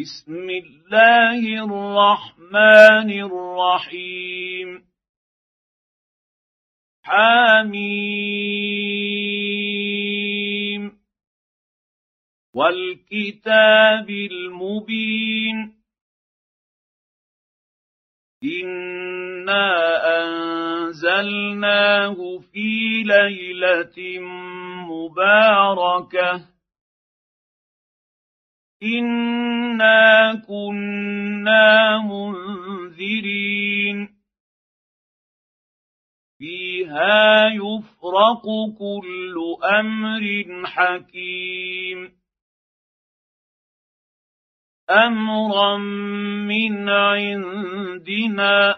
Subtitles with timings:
[0.00, 4.84] بسم الله الرحمن الرحيم.
[7.04, 7.80] حميم.
[12.54, 15.82] والكتاب المبين.
[18.64, 19.68] إنا
[20.22, 24.20] أنزلناه في ليلة
[24.88, 26.59] مباركة.
[28.82, 33.40] انا كنا منذرين
[36.38, 38.42] فيها يفرق
[38.78, 39.36] كل
[39.78, 42.20] أمر حكيم
[44.90, 45.76] امرا
[46.48, 48.76] من عندنا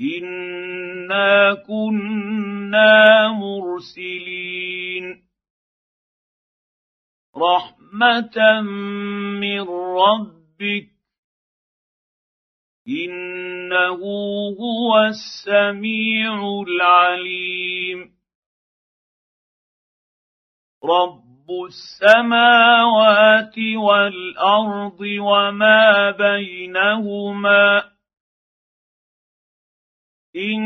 [0.00, 5.22] انا كنا مرسلين
[7.36, 8.60] رحمه
[9.40, 9.60] من
[9.98, 10.88] ربك
[12.88, 14.00] انه
[14.60, 18.12] هو السميع العليم
[20.84, 27.82] رب السماوات والارض وما بينهما
[30.36, 30.62] ان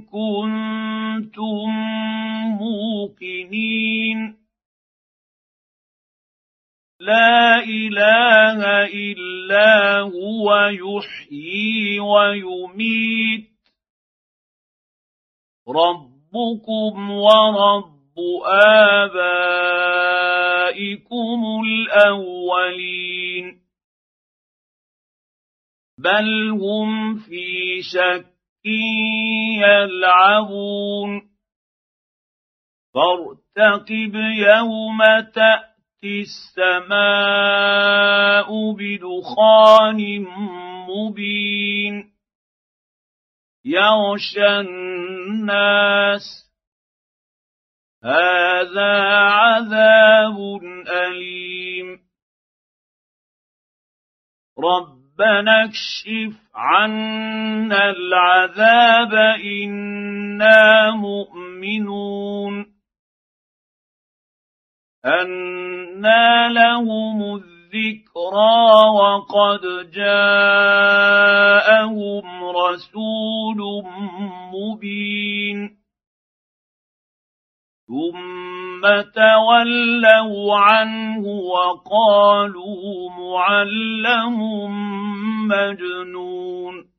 [0.00, 1.70] كنتم
[2.60, 4.43] موقنين
[7.00, 13.50] لا إله إلا هو يحيي ويميت.
[15.68, 18.18] ربكم ورب
[19.04, 19.22] آبائكم
[21.66, 23.60] الأولين.
[25.98, 28.34] بل هم في شك
[29.60, 31.22] يلعبون.
[32.94, 34.98] فارتقب يوم
[36.04, 36.98] تاتي السماء
[38.72, 40.26] بدخان
[40.88, 42.10] مبين.
[43.64, 46.22] يغشى الناس.
[48.04, 51.98] هذا عذاب أليم.
[54.58, 62.73] ربنا اكشف عنا العذاب إنا مؤمنون.
[65.06, 71.04] أنى لهم الذكرى وقد جاءهم
[72.44, 73.84] رسول
[74.52, 75.76] مبين
[77.86, 78.82] ثم
[79.14, 84.38] تولوا عنه وقالوا معلم
[85.48, 86.93] مجنون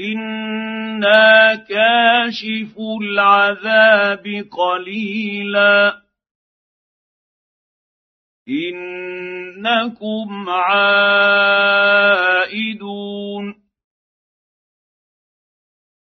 [0.00, 6.02] أنا كاشف العذاب قليلا
[8.48, 11.90] انكم عائدون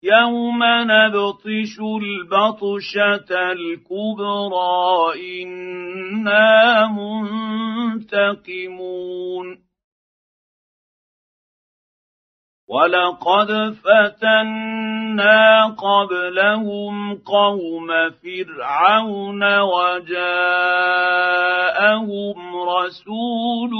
[0.03, 6.87] يوم نبطش البطشه الكبرى أنا
[7.97, 9.72] منتقمون
[12.73, 13.51] ولقد
[13.85, 20.17] فتنا قبلهم قوم فرعون وجاءهم
[22.57, 23.73] رسول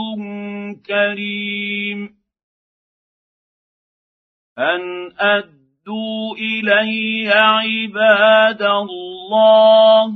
[0.87, 2.17] كريم
[4.59, 10.07] ان ادوا الي عباد الله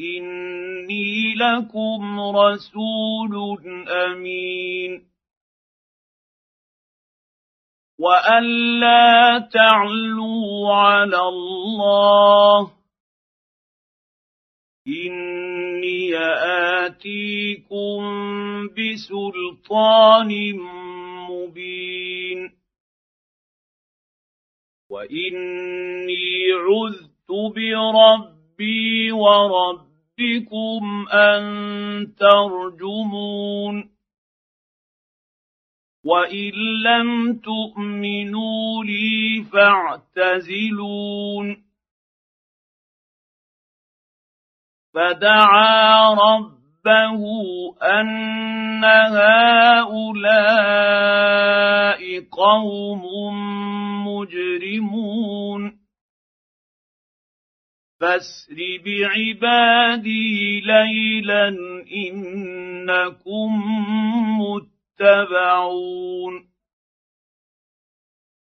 [0.00, 3.34] اني لكم رسول
[3.88, 5.09] امين
[8.00, 12.72] والا تعلوا على الله.
[14.88, 16.16] إني
[16.86, 18.00] آتيكم
[18.66, 20.30] بسلطان
[21.30, 22.50] مبين.
[24.90, 31.42] وإني عذت بربي وربكم أن
[32.14, 33.99] ترجمون.
[36.04, 36.52] وان
[36.84, 40.90] لم تؤمنوا لي فاعتزلون
[44.94, 47.22] فدعا ربه
[47.82, 50.40] ان هؤلاء
[52.20, 53.02] قوم
[54.06, 55.80] مجرمون
[58.00, 61.48] فاسر بعبادي ليلا
[61.92, 63.62] انكم
[65.00, 66.50] يتبعون.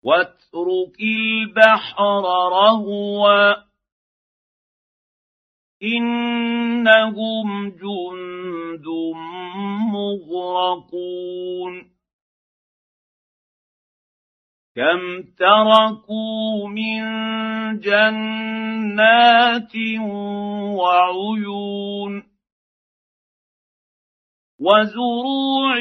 [0.03, 2.21] واترك البحر
[2.51, 3.53] رهوا.
[5.83, 8.85] إنهم جند
[9.93, 11.91] مغرقون.
[14.75, 17.01] كم تركوا من
[17.79, 19.75] جنات
[20.77, 22.26] وعيون.
[24.67, 25.79] وزروع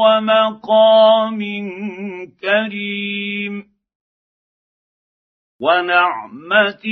[0.00, 1.40] ومقام
[2.40, 3.54] كريم
[5.60, 6.86] ونعمة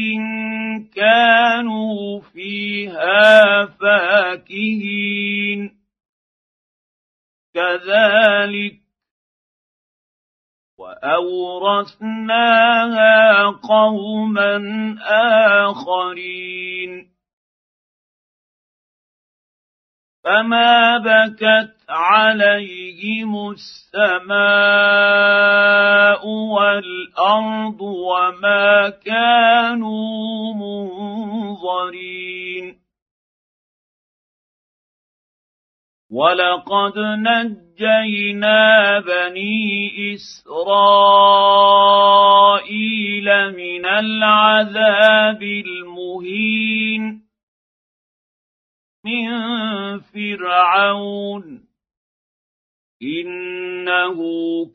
[0.94, 5.60] كانوا فيها فاكهين.
[7.54, 8.80] كذلك
[10.78, 12.02] وأورثناها
[13.44, 14.56] قوما
[15.68, 17.13] آخرين.
[20.24, 24.34] فما بكت عليهم السماء
[26.28, 32.04] والارض وما كانوا منظرين
[36.10, 40.84] ولقد نجينا بني اسرائيل
[43.56, 47.23] من العذاب المهين
[49.04, 49.28] من
[50.00, 51.64] فرعون.
[53.02, 54.18] إنه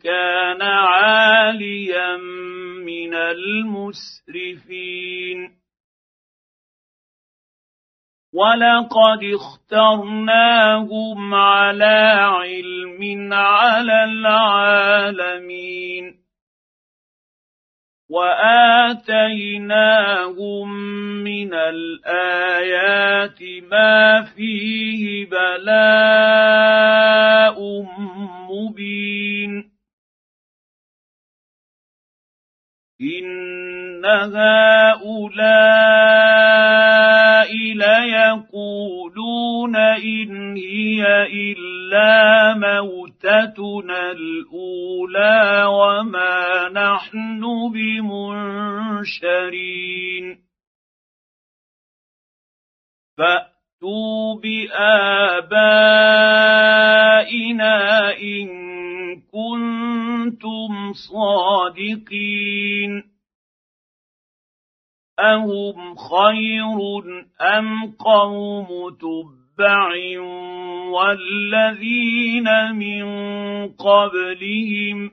[0.03, 2.17] كان عاليا
[2.85, 4.79] من المسرفين.
[8.33, 15.69] ولقد اخترناهم على علم على العالمين.
[18.89, 20.69] واتيناهم
[21.23, 23.41] من الايات
[23.71, 26.39] ما فيه بلاء
[28.49, 29.71] مبين
[33.01, 35.39] ان هؤلاء
[37.73, 47.41] ليقولون إن هي إلا موتتنا الأولى وما نحن
[47.73, 48.89] بمنشرين.
[53.17, 55.77] فأتوا بآبائنا
[58.17, 58.47] إن
[59.21, 63.08] كنتم صادقين.
[65.19, 66.79] اهم خير
[67.41, 68.67] ام قوم
[69.01, 69.89] تبع
[70.91, 73.05] والذين من
[73.67, 75.11] قبلهم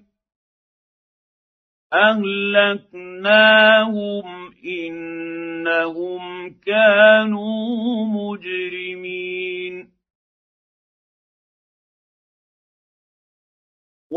[2.86, 3.46] اهلكناهم
[4.64, 6.24] انهم
[6.66, 7.85] كانوا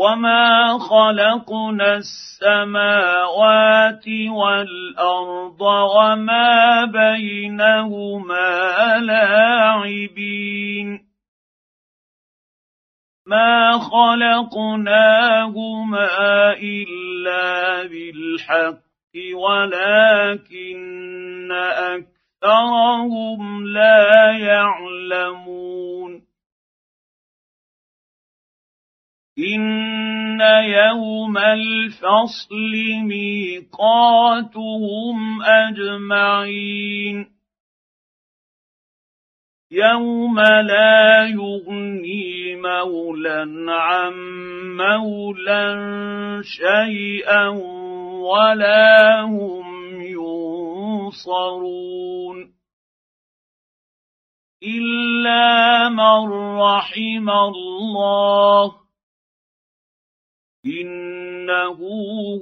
[0.00, 11.00] وما خلقنا السماوات والارض وما بينهما لاعبين
[13.26, 15.32] ما خلقناهما
[16.52, 18.80] الا بالحق
[19.34, 20.90] ولكن
[22.42, 26.29] اكثرهم لا يعلمون
[29.40, 32.72] ان يوم الفصل
[33.04, 34.62] ميقاتهم
[35.42, 37.26] اجمعين
[39.72, 44.12] يوم لا يغني مولى عن
[44.76, 47.48] مولى شيئا
[48.18, 50.00] ولا هم
[51.10, 51.80] ينصرون
[54.62, 58.89] الا من رحم الله
[60.66, 61.78] إنه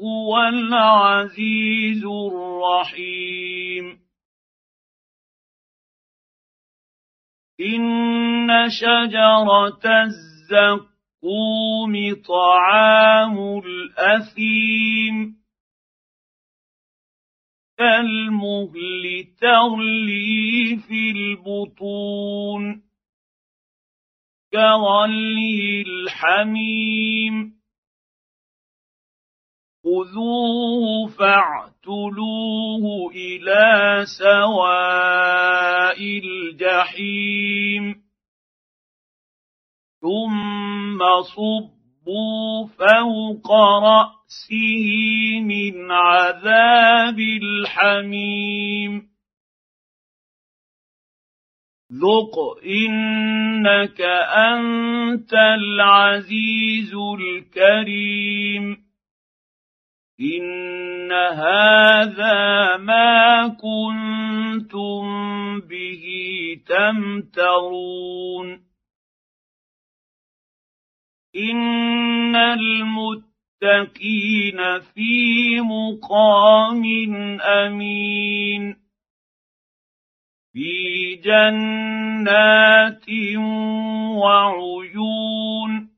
[0.02, 3.98] هو العزيز الرحيم.
[7.60, 10.92] إن شجرة الزقوم
[12.28, 15.38] طعام الأثيم.
[17.78, 22.82] كالمهل تغلي في البطون.
[24.52, 27.57] كغلي الحميم.
[29.88, 37.94] خذوه فاعتلوه إلى سواء الجحيم
[40.00, 43.52] ثم صبوا فوق
[43.82, 44.90] راسه
[45.40, 49.08] من عذاب الحميم
[51.92, 58.87] ذق انك انت العزيز الكريم
[60.20, 65.04] ان هذا ما كنتم
[65.60, 66.04] به
[66.66, 68.68] تمترون
[71.36, 73.60] ان المتقين
[74.80, 76.84] في مقام
[77.40, 78.76] امين
[80.52, 83.08] في جنات
[84.18, 85.97] وعيون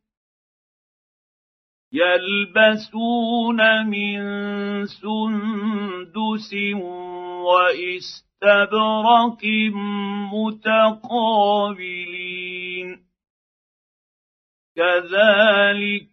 [2.00, 4.19] يلبسون من
[4.87, 6.54] سندس
[7.45, 9.45] واستبرق
[10.35, 12.88] متقابلين.
[14.76, 16.07] كذلك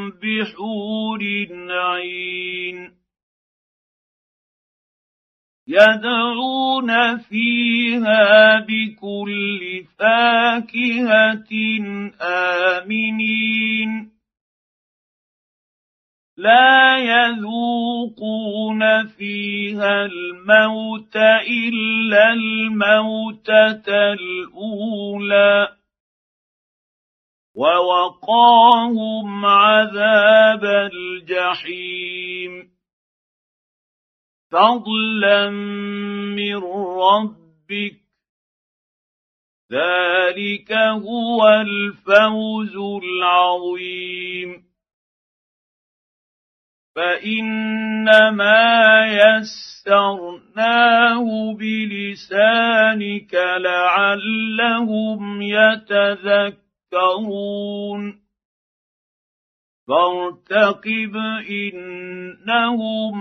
[0.10, 1.22] بحور
[1.70, 2.49] عين.
[5.70, 11.50] يدعون فيها بكل فاكهة
[12.22, 14.12] آمنين.
[16.38, 21.16] لا يذوقون فيها الموت
[21.48, 25.68] إلا الموتة الأولى.
[27.56, 32.79] ووقاهم عذاب الجحيم.
[34.52, 35.50] فضلا
[36.36, 36.56] من
[37.00, 38.00] ربك
[39.72, 44.64] ذلك هو الفوز العظيم
[46.96, 48.58] فانما
[49.40, 50.74] يسرناه
[51.54, 56.60] بلسانك لعلهم يتذكرون
[59.90, 61.16] فارتقب
[61.50, 63.16] إنهم